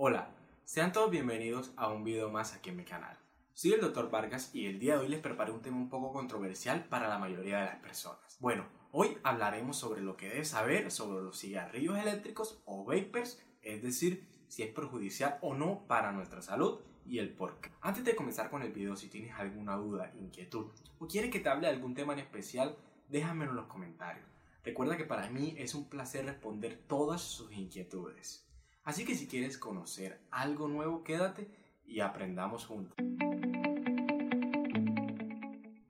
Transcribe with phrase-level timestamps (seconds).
[0.00, 0.30] Hola,
[0.64, 3.18] sean todos bienvenidos a un video más aquí en mi canal.
[3.52, 4.12] Soy el Dr.
[4.12, 7.18] Vargas y el día de hoy les preparé un tema un poco controversial para la
[7.18, 8.36] mayoría de las personas.
[8.38, 13.82] Bueno, hoy hablaremos sobre lo que debes saber sobre los cigarrillos eléctricos o vapers, es
[13.82, 17.72] decir, si es perjudicial o no para nuestra salud y el por qué.
[17.80, 20.68] Antes de comenzar con el video, si tienes alguna duda, inquietud
[21.00, 22.76] o quieres que te hable de algún tema en especial,
[23.08, 24.28] déjamelo en los comentarios.
[24.62, 28.47] Recuerda que para mí es un placer responder todas sus inquietudes.
[28.88, 31.46] Así que si quieres conocer algo nuevo, quédate
[31.86, 32.96] y aprendamos juntos.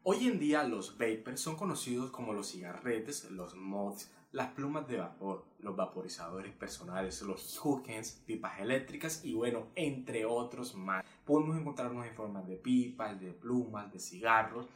[0.02, 4.96] Hoy en día los vapers son conocidos como los cigarretes, los mods, las plumas de
[4.96, 11.04] vapor, los vaporizadores personales, los hookens, pipas eléctricas y bueno, entre otros más.
[11.24, 14.66] Podemos encontrarnos en formas de pipas, de plumas, de cigarros,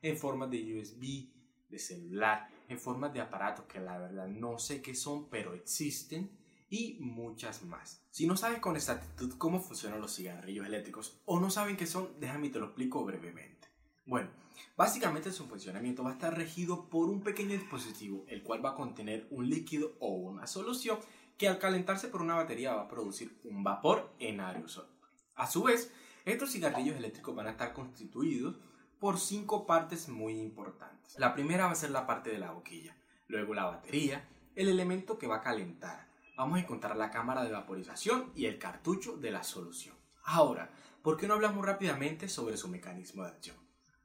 [0.00, 1.28] en formas de USB,
[1.68, 6.30] de celular, en formas de aparatos que la verdad no sé qué son, pero existen
[6.68, 8.02] y muchas más.
[8.10, 12.18] Si no sabes con exactitud cómo funcionan los cigarrillos eléctricos o no saben qué son,
[12.18, 13.68] déjame te lo explico brevemente.
[14.04, 14.30] Bueno,
[14.76, 18.76] básicamente su funcionamiento va a estar regido por un pequeño dispositivo, el cual va a
[18.76, 20.98] contener un líquido o una solución
[21.36, 24.86] que al calentarse por una batería va a producir un vapor en aerosol.
[25.34, 25.92] A su vez,
[26.24, 28.56] estos cigarrillos eléctricos van a estar constituidos
[28.98, 31.18] por cinco partes muy importantes.
[31.18, 32.96] La primera va a ser la parte de la boquilla,
[33.28, 37.52] luego la batería, el elemento que va a calentar, vamos a encontrar la cámara de
[37.52, 39.96] vaporización y el cartucho de la solución.
[40.24, 40.70] Ahora,
[41.02, 43.56] ¿por qué no hablamos rápidamente sobre su mecanismo de acción?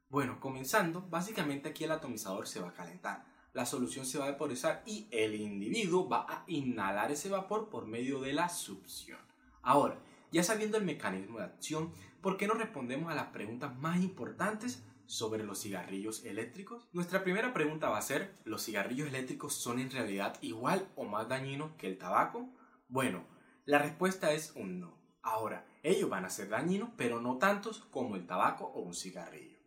[0.08, 4.30] Bueno, comenzando, básicamente aquí el atomizador se va a calentar, la solución se va a
[4.32, 9.18] vaporizar y el individuo va a inhalar ese vapor por medio de la succión.
[9.62, 9.98] Ahora,
[10.30, 14.82] ya sabiendo el mecanismo de acción, ¿por qué no respondemos a las preguntas más importantes
[15.12, 16.88] sobre los cigarrillos eléctricos?
[16.92, 21.28] Nuestra primera pregunta va a ser, ¿los cigarrillos eléctricos son en realidad igual o más
[21.28, 22.48] dañinos que el tabaco?
[22.88, 23.26] Bueno,
[23.66, 24.98] la respuesta es un no.
[25.20, 29.58] Ahora, ellos van a ser dañinos, pero no tantos como el tabaco o un cigarrillo.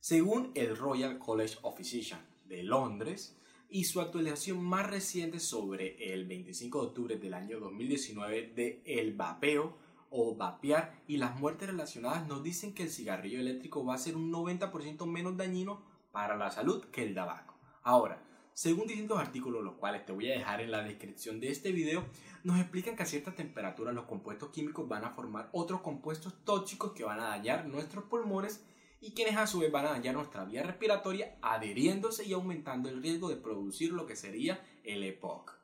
[0.00, 3.38] Según el Royal College of Physicians de Londres
[3.68, 9.14] y su actualización más reciente sobre el 25 de octubre del año 2019 de El
[9.14, 9.76] Vapeo,
[10.16, 14.16] o vapear y las muertes relacionadas nos dicen que el cigarrillo eléctrico va a ser
[14.16, 15.82] un 90% menos dañino
[16.12, 17.54] para la salud que el tabaco.
[17.82, 21.72] Ahora, según distintos artículos, los cuales te voy a dejar en la descripción de este
[21.72, 22.04] video,
[22.44, 26.92] nos explican que a cierta temperatura los compuestos químicos van a formar otros compuestos tóxicos
[26.92, 28.64] que van a dañar nuestros pulmones
[29.00, 33.02] y quienes a su vez van a dañar nuestra vía respiratoria adheriéndose y aumentando el
[33.02, 35.63] riesgo de producir lo que sería el EPOC.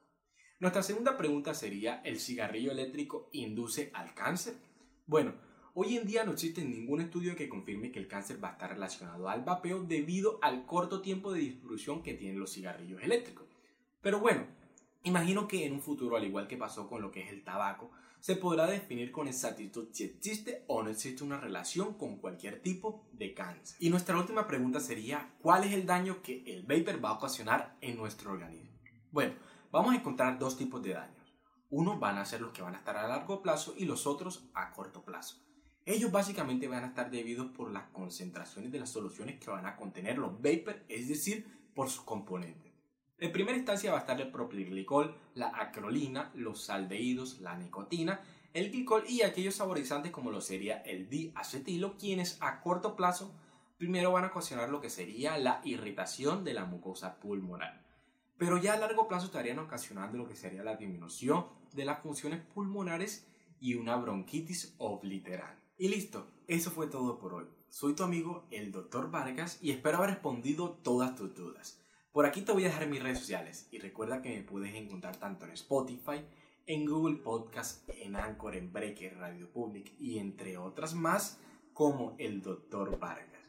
[0.61, 4.57] Nuestra segunda pregunta sería, ¿el cigarrillo eléctrico induce al cáncer?
[5.07, 5.33] Bueno,
[5.73, 8.69] hoy en día no existe ningún estudio que confirme que el cáncer va a estar
[8.69, 13.47] relacionado al vapeo debido al corto tiempo de distribución que tienen los cigarrillos eléctricos.
[14.03, 14.45] Pero bueno,
[15.03, 17.91] imagino que en un futuro, al igual que pasó con lo que es el tabaco,
[18.21, 23.09] se podrá definir con exactitud si existe o no existe una relación con cualquier tipo
[23.13, 23.79] de cáncer.
[23.81, 27.79] Y nuestra última pregunta sería, ¿cuál es el daño que el vapor va a ocasionar
[27.81, 28.69] en nuestro organismo?
[29.11, 29.33] Bueno,
[29.71, 31.35] vamos a encontrar dos tipos de daños.
[31.71, 34.49] Unos van a ser los que van a estar a largo plazo y los otros
[34.55, 35.37] a corto plazo.
[35.87, 39.77] Ellos bacamente van a estar debidos por las concentraciones de las soluciones que van a
[39.77, 42.73] contener los vapor, es decir, por sus componentes.
[43.19, 48.21] En primera instancia va a estar el propilglicol, la acrolina, los aldehídos, la nicotina,
[48.53, 53.35] el glicol y aquellos saborizantes como lo sería el diacetilo, quienes a corto plazo
[53.79, 57.90] primero van a ocasionar lo que sería la irritación de la mucosa pulmonar
[58.41, 62.41] pero ya a largo plazo estarían ocasionando lo que sería la disminución de las funciones
[62.55, 63.29] pulmonares
[63.61, 65.61] y una bronquitis obliterante.
[65.77, 67.45] Y listo, eso fue todo por hoy.
[67.69, 69.11] Soy tu amigo el Dr.
[69.11, 71.83] Vargas y espero haber respondido todas tus dudas.
[72.13, 75.19] Por aquí te voy a dejar mis redes sociales y recuerda que me puedes encontrar
[75.19, 76.25] tanto en Spotify,
[76.65, 81.39] en Google Podcast, en Anchor, en Breaker, Radio Public y entre otras más
[81.75, 82.99] como el Dr.
[82.99, 83.43] Vargas.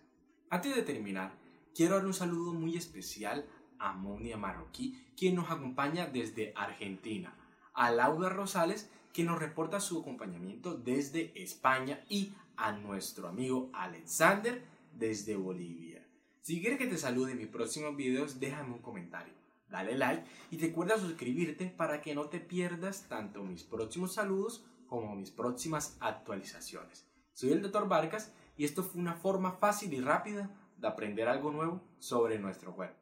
[0.50, 1.32] Antes de terminar,
[1.74, 3.48] quiero dar un saludo muy especial
[3.82, 7.36] Amonia Marroquí, quien nos acompaña desde Argentina,
[7.74, 14.64] a Laura Rosales, que nos reporta su acompañamiento desde España y a nuestro amigo Alexander
[14.94, 16.06] desde Bolivia.
[16.42, 19.34] Si quieres que te salude en mis próximos videos, déjame un comentario,
[19.70, 25.16] dale like y recuerda suscribirte para que no te pierdas tanto mis próximos saludos como
[25.16, 27.08] mis próximas actualizaciones.
[27.34, 27.88] Soy el Dr.
[27.88, 32.76] Vargas y esto fue una forma fácil y rápida de aprender algo nuevo sobre nuestro
[32.76, 32.98] cuerpo.